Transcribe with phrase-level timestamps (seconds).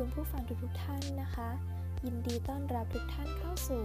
[0.00, 1.50] คุณผู้ฟังทุกๆท่านนะคะ
[2.04, 3.82] ยินดีต้อนรับทุกท่านเข้าสู่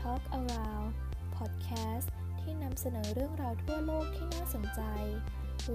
[0.00, 0.88] Talk Around
[1.36, 2.06] Podcast
[2.40, 4.82] ที่นำเสนอเรื่องราวทั่วโลกที่น่าสนใจ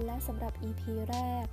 [0.04, 1.46] และสำหรับ EP แรก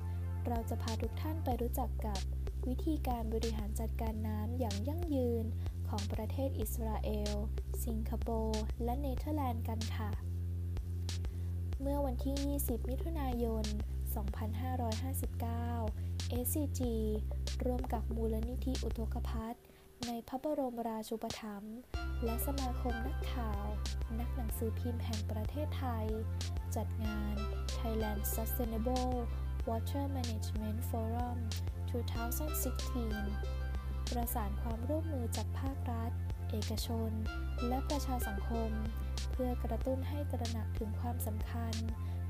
[0.47, 2.19] เราจะพาทุกท่านไปรู้จักกับ
[2.67, 5.45] วิธีการบริหารจัดการน้ำอย่างยั่งยืน
[5.89, 7.33] ของประเทศอิสราเอล
[7.85, 10.11] สิงคโปร์ และเนเธอร์แลนด์กันค่ะ
[11.81, 13.65] เมื่อวันที่ 20 มิถุนายน
[14.13, 16.81] 2559 SCG
[17.65, 19.55] ร่วมกับมูลนิธิอุทกภัท
[20.07, 21.77] ในพระบรมราชูปถัมภ์
[22.23, 23.65] และสมาคมนักข่าว
[24.19, 26.05] นักหนังสือพิมพ์แห่งประเทศไทย
[26.75, 27.35] จัดงาน
[27.77, 29.13] Thailand Sustainable
[29.69, 31.37] Water Management Forum
[31.93, 36.11] 2016 ประสานความร่วมมือจากภาครัฐ
[36.51, 37.11] เอกชน
[37.67, 38.71] และประชาสังคม
[39.31, 41.73] เพื่อกระตุ้นให้ตระหนักถึงความสำคัญ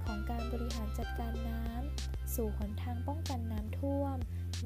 [0.05, 4.17] ของการบริหารจัดการน้ำ สู่หนทางป้องกันน้ำท่วม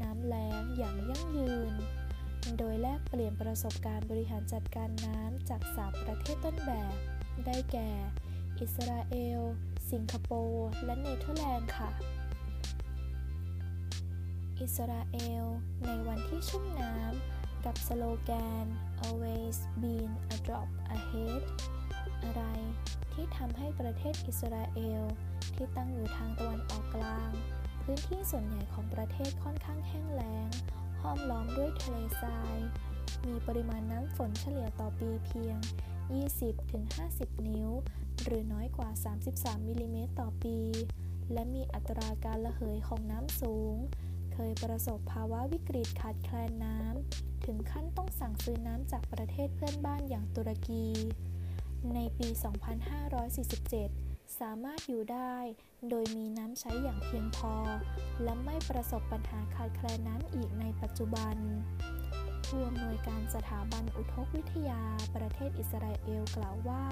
[0.02, 1.74] น้ำแล้งอย่างยั่งยืน
[2.58, 6.94] โดยแลกเปลี่ยนประสบการณ์บริหารจัดการน้ำจากสามประเทศต้นแบบ
[7.46, 7.90] ได้แก่
[8.60, 9.42] อิสราเอล
[9.92, 11.90] สิงคโปร์ และเนเธอร์แลนด์ค่ะ
[14.62, 15.46] อิสราเอล
[15.86, 18.32] ในวันที่ชุ่มน้ำ กับสโลแก
[18.64, 18.66] น
[19.06, 21.42] always been a drop ahead
[22.24, 22.44] อะไร
[23.14, 25.04] ที่ทำให้ประเทศอิสราเอล
[25.58, 27.32] ที่ตั้งอยู่ทางตะวันออกกลาง
[27.84, 30.50] พื้นที่ส่วนใหญ่ของประเทศค่อนข้างแห้งแล้ง
[31.02, 32.58] ห้อมล้อมด้วยทะเลทราย
[33.28, 35.58] มีปริมาณน้ำฝนเฉลี่ยต่อปีเพียง
[36.34, 37.70] 20-50 นิ้ว
[38.24, 38.90] หรือน้อยกว่า
[39.30, 40.58] 33มิลิเมตรต่อปี
[41.34, 43.76] และมีอัตราการระเหยของน้ำสูง
[44.34, 50.86] เคยประสบภาวะวิกฤตขาดแคลนน้ำ ถึงขั้นต้องสั่งซื้อน้ำจากประเทศเพื่อนบ้านอย่างตุรกี
[51.94, 54.07] ในปี 2547
[54.40, 55.36] สามารถอยู่ได้
[55.90, 57.54] โดยมีน้ำใช้อย่างเพียงพอ
[58.24, 61.36] และไม่ประสบปัญหาขาดแคลนน้ำอีกในปัจจุบัน
[62.48, 64.82] ผู้อำนวยการสถาบันอุทกวิทยา
[65.16, 66.86] ประเทศอิสราเอลกล่าวว่า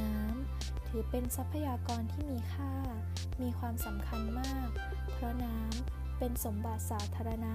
[0.00, 2.72] น้ำถือเป็นทรัพยากรที่มีค่า
[3.42, 4.68] มีความสำคัญมาก
[5.12, 7.54] เพราะน้ำเป็นสมบัติสาธารณะ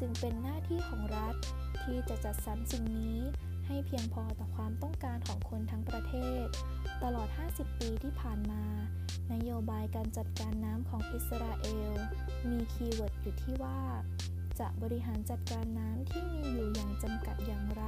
[0.00, 1.34] จึงเป็นหน้าที่ของรัฐ
[1.82, 3.18] ที่จะจัดสรรสิ่งนี้
[3.66, 6.44] ให้เพียงพอต่อความต้องการของคนทั้งประเทศ
[7.02, 8.64] ตลอด 50 ปีที่ผ่านมา
[9.32, 11.92] นโยบายการจัดการน้ำของอิสราเอล
[12.50, 13.80] มี keyword อยู่ที่ว่า
[14.60, 17.84] จะบริหารจัดการน้ำที่มีอยู่อย่างจำกัดอย่างไร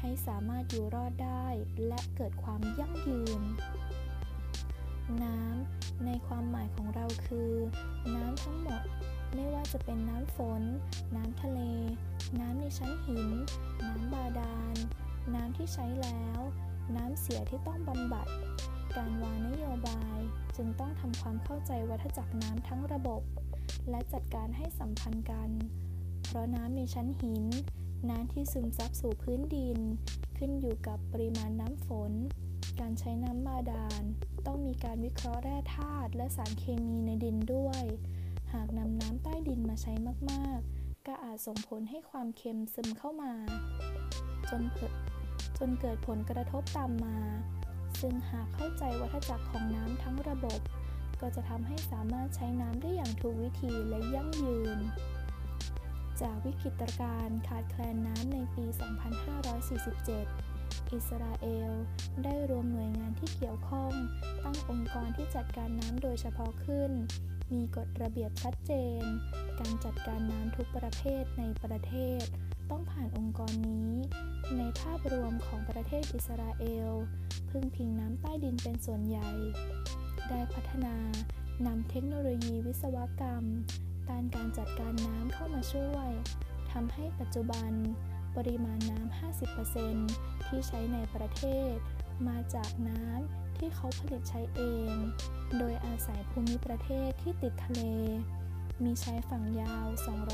[0.00, 1.46] ให้สามารถอยู่รอดได้
[1.86, 3.42] และเกิดความยั่งยืน
[5.22, 7.50] น้ำในความหมายของเราคือ
[8.14, 8.82] น้ำทั้งหมด
[9.34, 10.62] ไม่ว่าจะเป็นน้ำฝน
[11.16, 11.60] น้ำทะเล
[12.40, 13.28] น้ำในชั้นหิน
[13.84, 14.76] น้ำบาดาล
[15.34, 16.40] น้ำที่ใช้แล้ว
[16.96, 18.26] น้ำเสียที่ต้องบำบัด
[18.96, 20.18] การวางนโยบาย
[20.56, 23.22] จึงต้องทำความเข้าใจวัฏจักรน้ำทั้งระบบ
[23.90, 25.50] และจัดการให้สัมพันธ์กัน
[26.26, 27.44] เพราะน้ำในชั้นหิน
[28.10, 29.78] น้ำที่ซึมซับสู่พื้นดิน
[30.38, 32.12] ขึ้นอยู่กับปริมาณน้ำฝน
[32.80, 34.02] การใช้น้ำบาดาล
[34.46, 37.82] ต้องมีการวิเคราะห์แร่ธาตุและสารเคมีในดินด้วย
[38.54, 39.92] หากนำน้ำใต้ดินมาใช้
[40.30, 43.32] มากๆ ก็อาจส่งผลให้ความเค็มซึมเข้ามา
[44.50, 47.18] จนเจนเกิดผลกระทบตามมา
[48.00, 50.60] ซึ่งหากเข้าใจวัฏจักรของน้ำทั้งระบบ
[51.20, 54.78] ก็จะทำให้สามารถใช้น้ำได้อย่างถูกวิธีและยั่งยืน
[56.22, 58.64] จากวิกฤตการณ์ขาดแคลนน้ำในปี
[59.90, 60.53] 2547
[60.92, 61.70] อิสราเอล
[62.24, 63.92] ได้รวมหน่วยงานที่เกี่ยวข้อง
[64.44, 66.90] ตั้งองค์กรที่จัดการน้ำโดยเฉพาะขึ้น
[67.52, 69.02] มีกฎระเบียบชัดเจน
[69.60, 72.24] การจัดการน้ำทุกประเภทในประเทศ
[72.70, 73.92] ต้องผ่านองค์กรนี้
[74.58, 76.90] ในภาพรวมของประเทศอิสราเอล
[77.50, 79.28] พึ่งพิงน้ำใต้ดินเป็นส่วนใหญ่
[80.30, 80.96] ได้พัฒนา
[81.66, 83.44] นำเทคโนโลยีวิศวกรรม
[84.08, 86.10] ด้านการจัดการน้ำเข้ามาช่วย
[86.72, 87.72] ทำให้ปัจจุบัน
[88.36, 89.18] ปริมาณน้ำ
[89.76, 91.42] 50%ที่ใช้ในประเท
[91.72, 91.74] ศ
[92.28, 94.62] มาจากน้ำที่เขาผลิตใช้เอ
[94.92, 94.94] ง
[95.58, 97.82] โดยอาศัยภูมิประเทศที่ติดทะเล
[98.84, 99.86] มีชายฝั่งยาว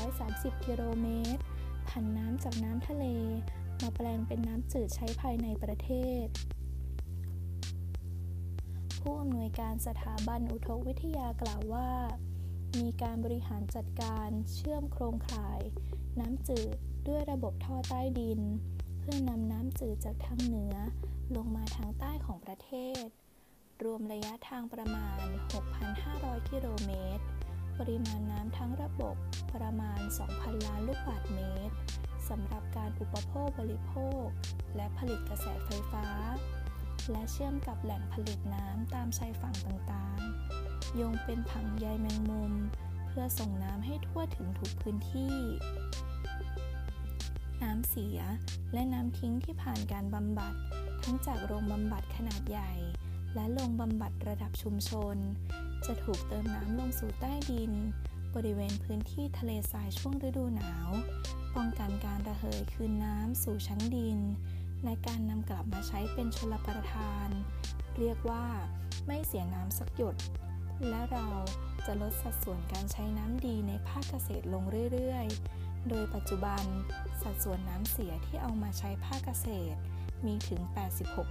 [0.09, 1.41] 230 กิโลเมตร
[1.89, 3.05] ผันน้ำจากน้ำทะเล
[3.81, 5.89] มาแปลงเป็นน้ำจืดใช้ภายในประเท
[6.23, 6.25] ศ
[9.01, 11.91] ผู้อำนวยการสถาบันอุทกวิทยากล่าวว่า
[12.79, 15.59] มีการบริหารจัดการเชื่อมโครงข่าย
[16.19, 18.41] น้ำจืด ด้วยระบบท่อใต้ดิน
[18.99, 20.75] เพื่อนำน้ำจืดจากทางเหนือ
[21.35, 22.71] ลงมาทางใต้ของประเท
[23.03, 23.05] ศ
[23.83, 25.25] รวมระยะทางประมาณ
[25.83, 27.23] 6,500 กิโลเมตร
[27.79, 29.15] ปริมาณน้ำทั้งระบบ
[29.55, 29.99] ประมาณ
[30.31, 31.75] 2,000 ล้านลูกบาศก์เมตร
[32.29, 33.93] สำหรับการอุปโภคบริโภ
[34.23, 34.25] ค
[34.75, 36.07] และผลิตกระแสไฟฟ้า
[37.11, 42.53] และเชื่อมกับแหล่งผลิตน้ำตามชายฝั่งต่างๆ โยงเป็นผังใยแมงมุม
[43.07, 45.35] เพื่อส่งน้ำให้ทั่วถึงทุกพื้นที่
[47.63, 48.19] น้ำเสีย
[48.73, 50.53] และน้ำทิ้งที่ผ่านการบำบัด
[51.03, 52.71] ทั้งจากโรงบำบัดขนาดใหญ่
[53.35, 55.15] และโรงบำบัดระดับชุมชน
[55.85, 57.71] จะถูกเติมน้ำลงสู่ใต้ดิน
[58.35, 60.89] บริเวณพื้นที่ทะเลทรายช่วงฤดูหนาว
[61.55, 64.19] ป้องกันการระเหยคืนน้ำสู่ชั้นดิน
[64.83, 67.29] และการนำกลับมาใช้เป็นชลประทาน
[67.97, 68.45] เรียกว่า
[69.07, 70.15] ไม่เสียน้ำสักหยด
[70.89, 71.27] และเรา
[71.85, 76.63] จะลดสัดส่วนการใช้น้ำดีในภาคเกษตรลงเรื่อยๆ โดยปัจจุบัน
[77.21, 79.79] สัดส่วนน้ำเสียที่เอามาใช้ภาคเกษตร
[80.25, 80.61] มีถึง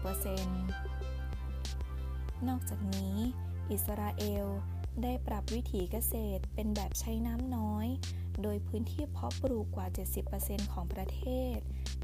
[0.09, 3.17] 86%นอกจากนี้
[3.71, 4.47] อิสราเอล
[5.03, 7.87] ได้ปรับวิถีเกษตรเป็นแบบใช้น้ำน้อย
[8.43, 9.87] โดยพื้นที่เพาะปลูกกว่า
[10.31, 11.23] 70%ของประเท
[11.57, 11.59] ศ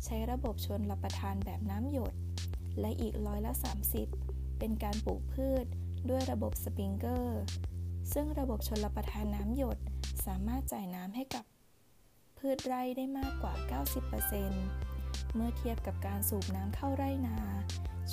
[0.05, 2.15] ใช้ระบบชนรับประทานแบบน้ำหยด
[2.81, 3.53] และอีกร้อยละ
[4.07, 5.65] 30 เป็นการปลูกพืช
[6.11, 7.43] ด้วยระบบสปริงเกอร์
[8.13, 9.79] ซึ่งระบบชนรับประทานน้ำหยด
[10.27, 11.45] สามารถจ่ายน้ำให้กับ
[12.49, 13.55] พืชไร่ได้มากกว่า
[14.45, 17.39] 90%เมื่อเทียบกับการสูบน้ำเข้าไร่นา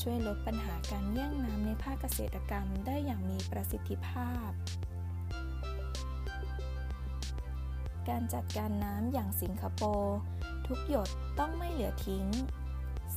[0.01, 4.49] ช่วยลดปัญหาการแย่งน้ำในภาคเกษตรกรรมได้อย่างมีประสิทธิภาพ
[8.09, 10.17] การจัดการน้ำอย่างสิงคโปร์
[10.67, 11.09] ทุกหยด
[11.39, 12.27] ต้องไม่เหลือทิ้ง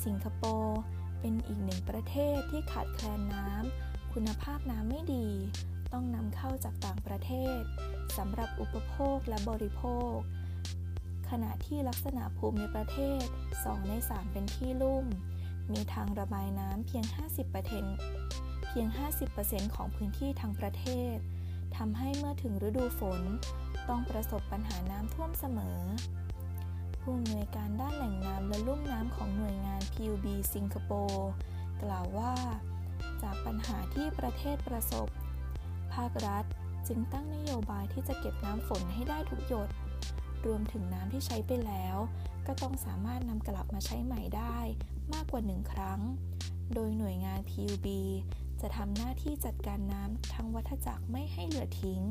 [0.05, 0.79] สิงคโปร์
[1.21, 5.29] เป็นอีกหนึ่งประเทศที่ขาดแคลนน้ำคุณภาพน้ำไม่ดี
[5.93, 7.61] ต้องนำเข้าจากต่างประเทศ
[8.17, 9.85] สำหรับอุปโภคและบริโภ
[10.15, 10.17] ค
[11.31, 13.25] ขณะที่ลักษณะภูมิประเทศ
[13.57, 15.07] 2 ใน 3 เป็นที่ลุ่ม
[15.73, 17.05] มีทางระบายน้ำเพียง
[17.87, 18.89] 50%เพียง
[19.33, 21.17] 50%ของพื้นที่ทั้งประเทศ
[21.77, 23.21] ทำให้เมื่อถึงฤดูฝน
[23.89, 25.79] ต้องประสบปัญหาน้ำท่วมเสมอ
[27.01, 31.29] ผู้อำนวยการด้านแหล่งน้ำและลุ่มน้ำของหน่วยงาน PUB สิงคโปร์
[31.83, 32.35] กล่าวว่า
[33.23, 35.09] จากปัญหาที่ประเทศประสบ
[35.95, 36.45] ภาครัฐ
[36.89, 39.69] จึงตั้งนโยบายที่จะเก็บน้ำฝนให้ได้ทุกหยด
[40.47, 41.97] รวมถึงน้ำที่ใช้ไปแล้ว
[42.47, 44.59] ก็ต้องสามารถนำกลับมาใช้ใหม่ได้
[45.13, 46.01] มากกว่าหนึ่งครั้ง
[46.75, 47.87] โดยหน่วยงาน PUB
[48.61, 52.03] จะทำหน้าที่จัดการน้ำทั้งวัฏจักรไม่ให้เหลือทิ้ง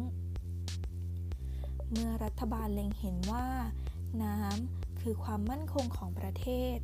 [1.90, 3.48] เมื่อรัฐบาลเล็งเห็นว่า
[4.24, 6.78] น้ำคือความมั่นคงของประเทศ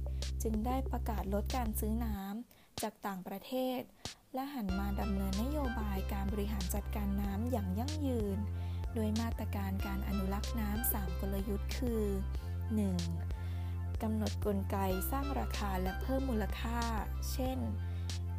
[0.43, 3.79] จึงได้ประกาศลดการซื้อน้ำจากต่างประเทศ
[4.33, 8.37] และหันมาดำเนินนโยบายการบริหารจัดการน้ำอย่างยั่งยืน
[8.93, 12.03] โดยมาตรการการอนุรักษ์น้ำ3กลยุทธ์คือ
[12.81, 14.01] 1.
[14.03, 14.77] กำหนดกลไก
[15.11, 16.79] สร้างราคาและเพิ่มมูลค่า
[17.31, 17.59] เช่น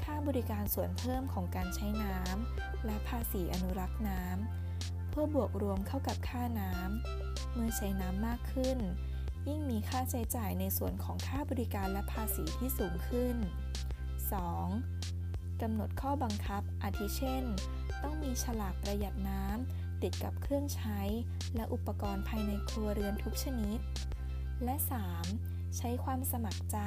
[0.03, 8.79] ค่าบริการส่วนเพิ่มของการใช้น้ำและภาษีอนุรักษ์น้ำเพื่อบวกรวมเข้ากับค่าน้ำเมื่อใช้น้ำมากขึ้น
[9.49, 13.37] ยิ่งมีค่าใช้จ่ายในส่วนของค่าบริการและภาษีที่สูงขึ้น
[14.65, 15.63] 2.
[15.63, 17.45] กำหนดข้อบังคับอาทิเช่น
[18.03, 21.01] ต้องมีฉลากประหยัดน้ำ ติดกับเครื่องใช้
[21.57, 23.79] และอุปกรณ์ภายในครัวเรือนทุกชนิด
[24.65, 24.77] และ
[25.27, 25.77] 3.
[25.77, 26.79] ใช้ความสมัครใจ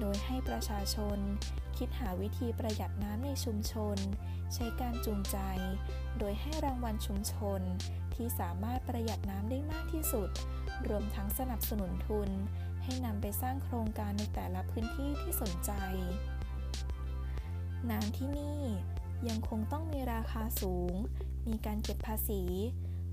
[0.00, 1.18] โดยให้ประชาชน
[1.76, 3.96] คิดหาวิธีประหยัดน้ำในชุมชน
[4.54, 5.38] ใช้การจูงใจ
[6.18, 7.60] โดยให้รางวัลชุมชน
[8.14, 10.30] ที่สามารถประหยัดน้ำได้มากที่สุด
[10.88, 12.30] รวมทั้งสนับสนุนทุน
[12.82, 15.72] ให้นำไปสร้างโครงการในแต่ละพื้นที่ที่สนใจ
[17.90, 18.60] น้ำที่นี่
[19.28, 20.94] ยังคงต้องมีราคาสูง
[21.48, 22.42] มีการเก็บภาษี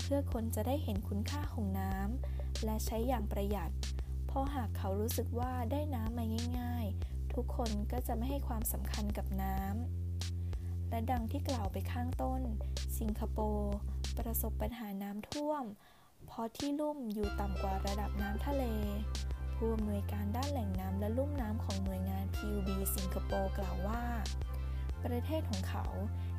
[0.02, 3.70] เพื่อคนจะได้เห็นคุณค่าของน้ำและใช้อย่างประหยัด
[4.26, 6.24] เพราะหากเขารู้สึกว่าได้น้ำมา
[6.60, 12.40] ง่าย ๆ ทุกคนก็จะไม่ให้ความสำคัญกับน้ำ และดังที่กล่าวไปข้างต้น
[12.98, 13.74] สิงคโปร์
[14.18, 15.64] ประสบปัญหาน้ำท่วม
[16.26, 18.64] เพราะที่ลุ่มอยู่ต่ำกว่าระดับน้ำทะเล
[19.54, 24.02] ผู้อำนวยการด้านแหล่งน้ำและลุ่มน้ำของหน่วยงาน PUB สิงคโปร์กล่าวว่า
[25.04, 25.84] ประเทศของเขา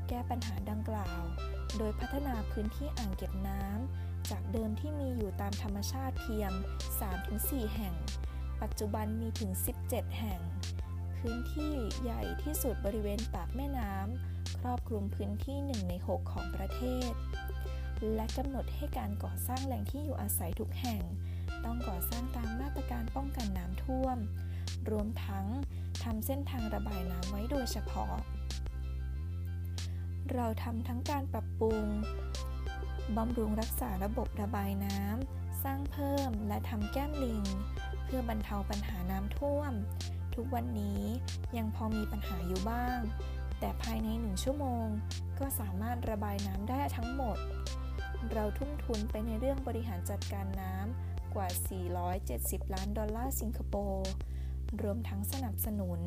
[0.07, 1.21] แก้ปัญหาดังกล่าว
[1.77, 6.51] โดยพัฒนาพื้นที่อ่างเก็บน้ำจากเดิมที่มีอยู่ตามธรรมชาติเพียง
[7.13, 7.95] 3-4 แห่ง
[8.61, 9.51] ปัจจุบันมีถึง
[9.85, 10.41] 17 แห่ง
[11.17, 17.11] พื้นที่ใหญ่ที่สุดบริเวณปากแม่น้ำครอบคลุมพื้นที่ 1 ใน 6 ของประเทศ
[18.15, 21.01] และกำหนดให้การก่อสร้างแหล่งที่อยู่อาศัยทุกแห่ง
[21.65, 24.17] ต้องก่อสร้างตามมาตรการป้องกันน้ำท่วม
[24.89, 25.47] รวมทั้ง
[26.03, 28.15] ทำเส้นทางระบายน้ำไว้โดยเฉพาะ
[30.33, 31.83] เราทำทั้งการปรับปรุง
[33.17, 37.43] บำรุงรักษาระบบระบายน้ำ สร้างเพิ่มและทำแก้มลิง
[38.05, 39.73] เพื่อบรรเทาปัญหาน้ำท่วม
[40.35, 41.01] ทุกวันนี้
[41.57, 42.99] ยังพอมีปัญหาอยู่บ้าง
[43.59, 44.87] แต่ภายในหนึ่งชั่วโมง
[45.39, 47.37] ก็สามารถระบายน้ำได้ทั้งหมด
[48.31, 51.47] เราทุ่มทุนไปในเรื่องบริหารจัดการน้ำกว่า
[52.11, 54.09] 470 ล้านดอลลาร์สิงคโปร์
[54.81, 55.99] รวมทั้งสนับสนุน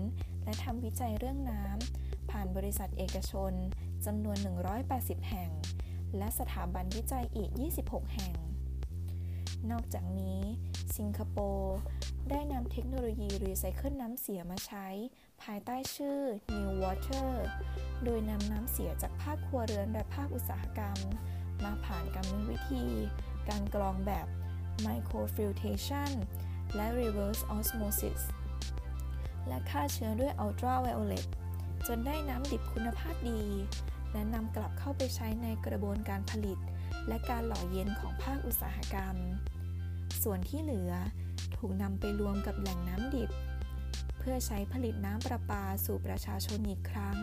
[0.45, 3.53] และทำวิจัยเรื่องน้ำ ผ่านบริษัทเอกชน
[4.07, 4.37] จำนวน
[4.83, 5.51] 180 แห่ง
[6.17, 7.51] และสถาบันวิจัยอีก
[7.83, 8.35] 26 แห่ง
[9.71, 10.41] นอกจากนี้
[10.97, 11.79] สิงคโปร์
[12.31, 14.87] ได้นำเทคโนโลยีรีไซเคิลน้ำเสียมาใช้
[15.43, 16.21] ภายใต้ชื่อ
[16.57, 17.31] New Water
[18.05, 20.99] โดยนำน้ำเสียจากภาคครัวเรือนและภาคอุตสาหกรรม
[21.65, 22.85] มาผ่านกรรมวิธี
[23.49, 24.27] การกรองแบบ
[24.87, 26.13] microfiltration
[26.75, 28.21] และ reverse osmosis
[29.49, 31.27] และฆ่าเชื้อด้วย ultraviolet
[31.87, 33.43] จนได้น้ำดิบคุณภาพดี
[34.13, 36.59] และนำกลับเข้าไปใช้ในกระบวนการผลิต
[37.09, 39.17] และการหล่อเย็นของภาคอุตสาหกรรม
[40.23, 40.93] ส่วนที่เหลือ
[41.57, 43.31] ถูกนำไปรวมกับแหล่งน้ำดิบ
[44.19, 47.19] เพื่อใช้ผลิตน้ำประปาสู่ประชาชนอีกครั้ง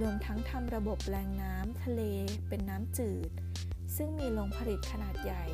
[0.00, 2.02] รวมทั้งทำระบบแหล่งน้ำทะเล
[2.48, 3.30] เป็นน้ำจืด
[3.96, 5.44] ซึ่งมีโรงผลิตขนาดใหญ่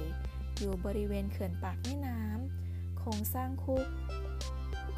[0.58, 3.82] อยู่บริเวณเขื่อนปากแม่น้ำโครงสร้างคู่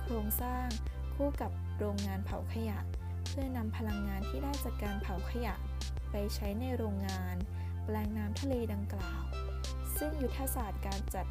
[0.03, 0.67] โครงสร้าง
[1.15, 2.79] คู่กับโรงงานเผาขยะ
[3.33, 5.55] พื่อนำพลังงานที่ได้จากการเผาขยะ
[6.11, 7.37] ไปใช้ในโรงงาน
[7.85, 9.23] แปลงน้ำทะเลดังกล่าว
[9.97, 11.27] ซึ่งยุทธศาสตร์การจัด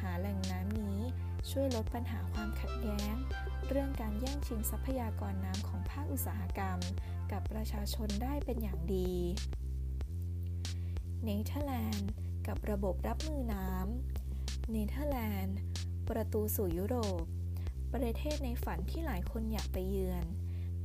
[0.00, 0.98] หาแหล่งน้ำนี้
[1.50, 3.14] ช่วยลดปัญหาความขัดแย้ง
[3.68, 6.78] เรื่องการแย่งชิงทรัพยากรน้ำของภาคอุตสาหกรรม
[7.32, 9.12] กับประชาชนได้เป็นอย่างดี
[11.24, 12.10] เนเธอร์แลนด์
[12.46, 15.56] กับระบบรับมือน้ำเนเธอร์แลนด์
[16.08, 17.22] ประตูสู่ยุโรป
[17.94, 20.26] ประเทศในฝันที่หลายคนอยากไปเยือน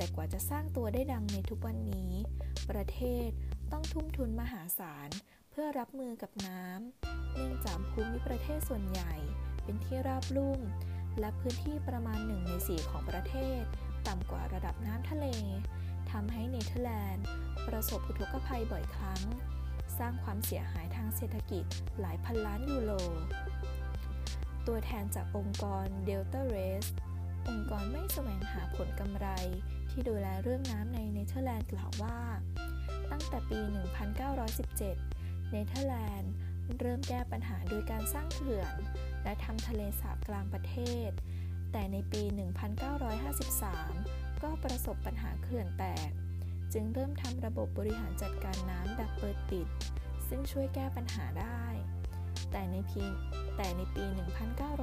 [0.01, 2.11] แต่กว่าจะสร้างตัวได้ดังในทุกวันนี้
[2.69, 3.29] ประเทศ
[3.71, 5.09] ต้องทุ่มทุนมหาศาล
[5.51, 9.13] เพื่อรับมือกับน้ำเนื่องจากภูมิประเทศส่วนใหญ่
[9.63, 10.61] เป็นที่ราบลุ่ม
[11.19, 13.61] และพื้นที่ประมาณหนึ่งในสี่ของประเทศ
[14.07, 15.27] ต่ำกว่าระดับน้ำทะเล
[16.11, 17.25] ทำให้เนเธอร์แลนด์
[17.67, 19.21] ประสบอุทกภัยบ่อยครั้ง
[19.97, 21.63] สร้างความเสียหายทางเศรษฐกิจ
[21.99, 22.91] หลายพันล้านยูโร
[24.67, 26.91] ตัวแทนจากองค์กร Delta Race
[27.49, 29.27] องค์กรไม่แสวงหาผลกำไร
[29.91, 32.19] ที่ดูแลเรื่องน้ำในเนเธอร์แลนด์กล่าวว่า
[33.11, 33.59] ตั้งแต่ปี
[34.75, 36.31] 1917 เนเธอร์แลนด์
[36.79, 38.73] เริ่มแก้ปัญหาโดยการสร้างเขื่อน
[39.23, 40.75] และทำทะเลสาบกลางประเท
[41.09, 41.11] ศ
[41.71, 42.23] แต่ในปี
[43.11, 46.11] 1953 ก็ประสบปัญหาเขื่อนแตก
[46.73, 49.67] จึงเริ่มทำระบบบริหารจัดการน้ำแบบเปิดปิด
[50.27, 51.63] ซึ่งช่วยแก้ปัญหาได้
[52.51, 53.05] แต่ในปี
[53.57, 54.03] แต่ในปี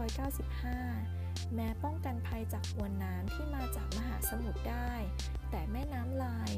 [0.09, 4.93] 1995 แม้ป้องกันภัยจากมวลน้ำที่มาจากมหาสมุทรได้
[5.51, 6.53] แต่แม่น้ำลาย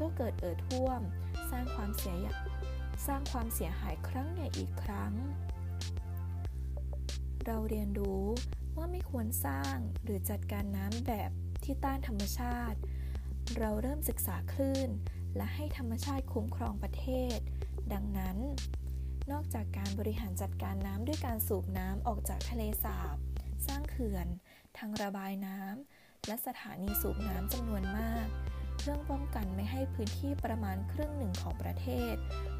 [0.00, 1.00] ก็เกิดเอ่อท่วม
[1.50, 2.26] สร้างความเสีย
[3.06, 5.14] สร้างความเสียหายครั้งใหญ่อีกครั้ง
[7.46, 8.24] เราเรียนรู้
[8.76, 11.30] ว่าไม่ควรสร้างหรือจัดการน้ำแบบ
[11.64, 12.78] ที่ต้านธรรมชาติ
[13.58, 14.90] เราเริ่มศึกษาคลื่น
[15.36, 17.38] และให้ธรรมชาติคุ้มครองประเทศ
[17.92, 18.38] ดังนั้น
[19.32, 23.16] นอกจากการบริหารจัดการน้ำด้วยการสูบน้ำออกจากทะเลสาบ
[23.74, 24.26] ร้างเขื่อน
[24.78, 28.26] ทางระบายน้ำและสถานีสูบน้ำจำนวนมาก
[28.78, 32.14] เพื่อป้องกันไม่ให้พื้นที่ประมาณครึ่งหนึ่งของประเทศ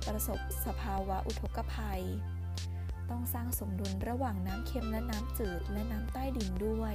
[0.07, 2.03] ประสบสภาวะอุทกภัย
[3.11, 6.95] ต้องสร้างสมดุลระหว่างน้ำเค็มและน้ำจืดและน้ำใต้ดินด้วย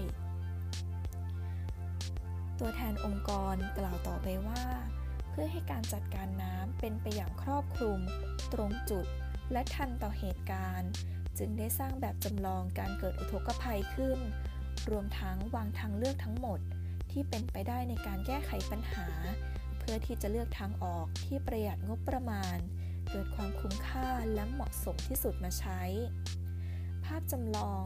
[2.60, 4.64] ตัวแทนองค์กรกล่าวต่อไปว่า
[5.30, 8.00] เพื่อให้การจัดการน้ำเป็นไปอย่างครอบคลุม
[8.54, 9.06] ตรงจุด
[9.52, 10.92] และทันต่อเหตุการณ์
[11.40, 14.20] จึงได้สร้างแบบจำลองการเกิดอุทกภัยขึ้น
[14.90, 16.60] รวมทั้งวางทางเลือกทั้งหมด
[17.12, 19.08] ที่เป็นไปได้ในการแก้ไขปัญหา
[19.80, 22.58] เพื่อที่จะเลือกทางออกที่ประหยัดงบประมาณ
[23.10, 25.82] เกิดความคุ้มค่าและเหมาะสมที่สุดมาใช้
[27.06, 27.84] ภาพจำลอง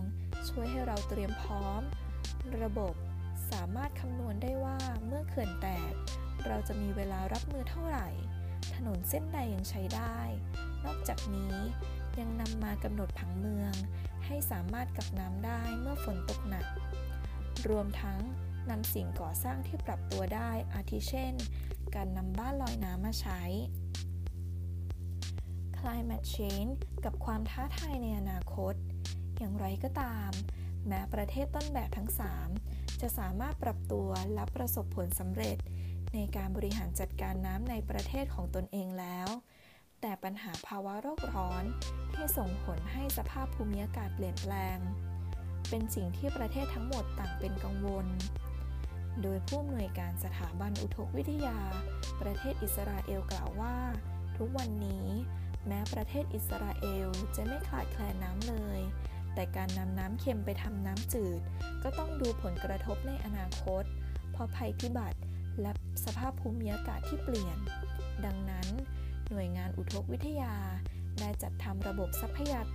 [0.49, 1.81] ช่วยให้เราเตรียมพร้อม
[2.61, 2.93] ระบบ
[3.51, 5.93] สามารถคำนวณได้ว่าเมื่อเขื่อนแตก
[6.45, 8.09] เราจะมีเวลารับมือเท่าไหร่
[8.75, 10.17] ถนนเส้นใดยังใช้ได้
[10.85, 11.55] นอกจากนี้
[12.19, 13.73] ยังนำมากำหนดผังเมือง
[14.25, 16.65] ให้สามารถกับน้ำได้เมื่อฝนตกหนัก
[17.69, 18.19] รวมทั้ง
[18.69, 21.33] นำสิ่งก่อสร้างที่ปรับตัวได้อาทิเช่น
[21.95, 23.41] การนำบ้านลอยน้ำมาใช้
[25.79, 26.73] climate change
[27.05, 28.73] กับความท้าทายในอนาคต
[29.37, 30.31] อย่างไรก็ตาม
[30.87, 32.09] แม้ประเทศต้นแบบทั้ง
[32.55, 35.57] 3 จะสามารถปรับตัวและประสบผลสำเร็จ
[36.13, 39.27] ในการบริหารจัดการน้ำในประเทศของตนเองแล้ว
[40.05, 41.63] แต่ปัญหาภาวะโลกร้อน
[42.13, 44.77] ที่ส่งผลให้สภาพภูมิอากาศเปลี่ยนแปลง
[45.69, 48.07] เป็นสิ่งที่ประเทศทั้งหมดต่างเป็นกังวล
[49.21, 51.59] โดยผู้อำนวยการสถาบันอุทกวิทยา
[52.21, 53.77] ประเทศอิสราเอลกล่าวว่า
[54.37, 55.07] ทุกวันนี้
[55.67, 58.79] แม้ประเทศอิสราเอลจะไม่ขาดแคลนน้ำเลย
[59.33, 61.41] แต่การนำน้ำเค็มไปทำน้ำจืด
[61.83, 63.83] ก็ต้องดูผลกระทบในอนาคต
[64.31, 65.19] เพราะภัยพิบัติ
[65.61, 65.71] และ
[66.05, 67.57] สภาพภูมิอากาศที่เปลี่ยน
[68.25, 68.67] ดังนั้น
[69.33, 70.53] หน่วยงานอุทกวิทยา
[71.19, 72.67] ได้จัดทำระบบทรัพยาก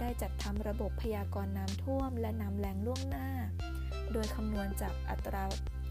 [0.00, 3.28] ได้จัดทำระบบพยากรณ์น้ำท่วม และน้ำแรงล่วงหน้า
[4.12, 5.44] โดยคำนวณจากอัตรา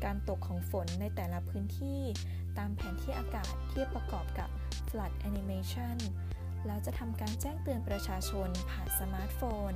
[0.04, 2.02] การตกของฝนในแต่ละพื้นที่
[2.58, 4.50] ตามแผนที่อากาศที่ประกอบกับ
[4.90, 5.98] Flood Animation
[6.66, 9.72] แล้วจะทำการแจ้งเตือนประชาชนผ่านสมาร์ทโฟน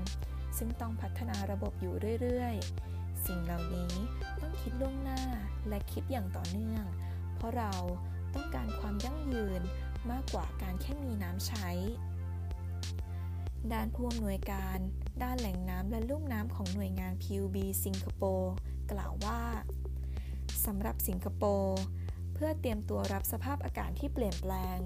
[0.57, 3.93] ซึ่งต้องพัฒนาระบบอยู่เรื่อยๆ สิ่งเหล่านี้
[4.41, 5.21] ต้องคิดล่วงหน้า
[5.69, 6.85] และคิดอย่างต่อเนื่อง
[7.35, 7.73] เพราะเรา
[8.33, 9.61] ต้องการความยั่งยืน
[10.11, 11.69] มากกว่าการแค่มีน้ำใช้
[13.73, 14.77] ด้านผู้อำนวยการ
[15.23, 17.55] ด้านแหล่งน้ำและลุ่มน้ำของหน่วยงาน PUB
[17.85, 18.53] สิงคโปร์
[18.91, 19.41] กล่าวว่า
[20.65, 21.79] สำหรับสิงคโปร์
[22.33, 24.77] เพื่อเตรียมตัวรับสภาพอากาศที่เปลี่ยนแปลง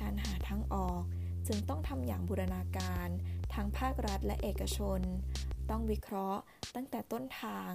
[0.00, 1.02] การหาทางออก
[1.46, 3.08] จึงต้องทำอย่างบูรณาการ
[3.54, 5.00] ทั้งภาครัฐและเอกชน
[5.70, 6.40] ต้องวิเคราะห์
[6.74, 7.72] ตั้งแต่ต้นทาง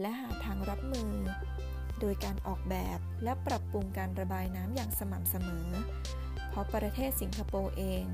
[0.00, 1.12] และหาทางรับมือ
[2.00, 5.68] โดยการออกแบบและปรับปรุงการระบายน้ำอย่างสม่ำเสมอ
[6.33, 8.04] เพราะประเทศสิงคโปร์เอง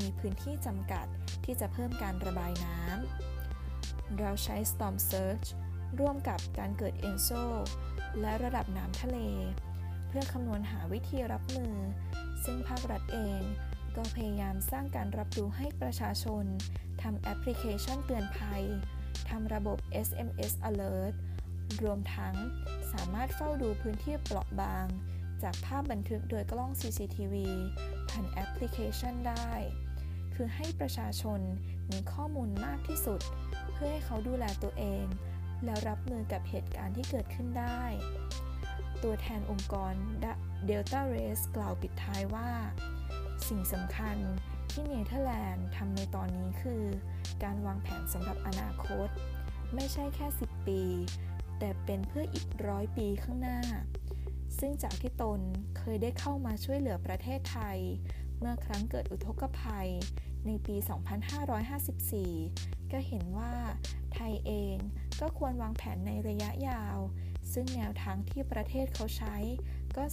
[0.00, 1.06] มีพื้นที่จำกัด
[1.44, 5.48] ที่จะเพิ่มการระบายน้ำ เราใช้ Storm Surge
[5.98, 7.42] ร่วมกับการเกิด ENSO
[8.20, 9.18] และระดับน้ำทะเล
[10.08, 11.74] เพื่อคำนวณหาวิธีรับมือ
[12.44, 13.40] ซึ่งภาครัฐเอง
[13.96, 16.44] ก็พยายามสร้างการรับรู้ให้ประชาชน
[17.02, 18.64] ทำแอปพลิเคชันเตือนภัย
[19.30, 21.14] ทำระบบ SMS alert
[21.82, 22.34] รวมทั้ง
[22.92, 24.86] สามารถเฝ้าดูพื้นที่เปราะบาง
[25.42, 27.34] จากภาพบันทึกโดยกล้อง CCTV
[28.08, 29.50] ผ่านแอปพลิเคชันได้
[30.34, 31.40] คือให้ประชาชน
[31.90, 33.20] มีข้อมูลมากที่สุด
[33.72, 35.04] เพื่อให้เขาดูแลตัวเอง
[35.64, 37.82] แล้วรับมือกับเหตุการณ์ที่เกิดขึ้นได้
[39.02, 39.94] ตัวแทนองค์กร
[40.68, 42.50] Delta Race กล่าวปิดท้ายว่า
[43.48, 44.16] สิ่งสำคัญ
[44.70, 46.84] ที่เนเธอร์แลนด์ทำในตอนนี้คือ
[47.42, 49.08] การวางแผนสำหรับอนาคต
[49.74, 50.82] ไม่ใช่แค่ 10 ปี
[51.58, 53.60] แต่เป็นเพื่ออีกร้อยปีข้างหน้า
[54.58, 55.40] ซึ่งจากที่ตน
[55.78, 57.78] เคยได้เข้ามาช่วยเหลือประเทศไทย
[58.38, 59.88] เมื่อครั้งเกิดอุทกภัย
[60.46, 60.76] ในปี
[62.04, 63.54] 2554 ก็เห็นว่า
[64.14, 64.76] ไทยเอง
[65.20, 66.98] ก็ควรวางแผนในระยะยาว
[67.52, 69.36] ซึ่งแนวทางที่ประเทศเขาใช้
[69.96, 70.04] ก็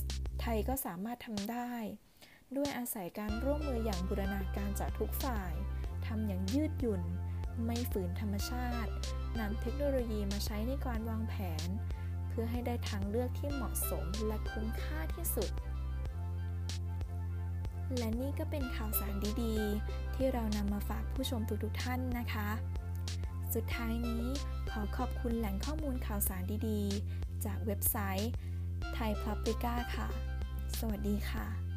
[0.42, 1.74] ไทยก็สามารถทำได้
[2.58, 5.54] ด้วยอาศัยการร่วมมืออย่างบูรณาการจากทุกฝ่าย
[6.06, 7.04] ทำอย่างยืดหยุ่น
[7.66, 8.92] ไม่ฝืนธรรมชาติ
[9.40, 11.66] นำเทคโนโลยีมาใช้ในการวางแผน
[12.32, 15.50] เพื่อให้ได้ทางเลือกที่เหมาะสมและคุ้มค่าที่สุด
[17.98, 22.50] และนี่ก็เป็นข่าวสารดีๆ ที่เรานำมาฝากผู้ชมทุกๆท่านนะคะ
[23.54, 24.26] สุดท้ายนี้
[24.72, 28.32] ขอขอบคุณแหล่งข้อมูลข่าวสารดีๆ จากเว็บไซต์
[28.94, 30.08] ไทยพลับลิก้าค่ะ
[30.80, 31.71] สวัสดีค่ะ